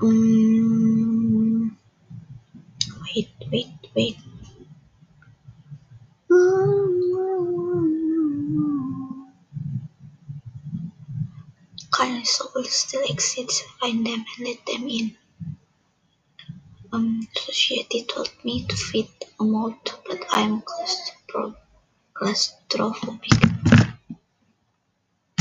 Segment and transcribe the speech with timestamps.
[0.00, 1.70] Mm.
[3.04, 4.16] Wait, wait, wait.
[11.92, 13.62] Kind souls still exist.
[13.80, 15.16] Find them and let them in.
[16.92, 19.99] Um, society told me to fit a mold,
[20.40, 20.62] but I'm
[22.14, 23.69] claustrophobic.